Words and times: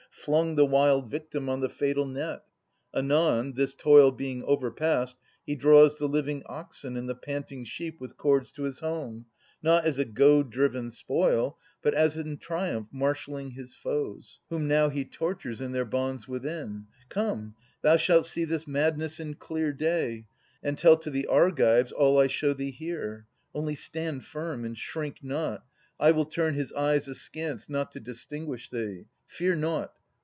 Flung 0.13 0.53
the 0.53 0.67
wild 0.67 1.09
victim 1.09 1.49
on 1.49 1.61
the 1.61 1.69
fatal 1.69 2.05
net. 2.05 2.43
Anon, 2.93 3.53
this 3.53 3.73
toil 3.73 4.11
being 4.11 4.43
overpast, 4.43 5.15
he 5.47 5.55
draws 5.55 5.97
The 5.97 6.07
living 6.07 6.43
oxen 6.45 6.95
and 6.95 7.09
the 7.09 7.15
panting 7.15 7.63
sheep 7.65 7.99
With 7.99 8.17
cords 8.17 8.51
to 8.51 8.63
his 8.63 8.77
home, 8.79 9.25
not 9.63 9.83
as 9.83 9.97
a 9.97 10.05
goad 10.05 10.51
driv'n 10.51 10.91
spoil, 10.91 11.57
But 11.81 11.95
as 11.95 12.17
in 12.17 12.37
triumph 12.37 12.89
marshalling 12.91 13.51
his 13.51 13.73
foes: 13.73 14.37
Whom 14.51 14.67
now 14.67 14.89
he 14.89 15.05
tortures 15.05 15.59
in 15.59 15.71
their 15.71 15.85
bonds 15.85 16.27
within 16.27 16.85
Come, 17.09 17.55
thou 17.81 17.97
shalt 17.97 18.27
see 18.27 18.43
this 18.45 18.67
madness 18.67 19.19
in 19.19 19.33
clear 19.35 19.73
day, 19.73 20.27
And 20.61 20.77
tell 20.77 20.97
to 20.97 21.09
the 21.09 21.25
Argives 21.25 21.91
all 21.91 22.19
I 22.19 22.27
show 22.27 22.53
thee 22.53 22.69
here. 22.69 23.25
Only 23.55 23.73
stand 23.73 24.23
firm 24.25 24.65
and 24.65 24.77
shrink 24.77 25.23
not; 25.23 25.65
I 25.99 26.11
will 26.11 26.25
turn 26.25 26.53
His 26.53 26.71
eyes 26.73 27.07
askance, 27.07 27.67
not 27.69 27.91
to 27.93 27.99
distinguish 27.99 28.69
thee; 28.69 29.05
Fear 29.25 29.55
nought. 29.55 29.93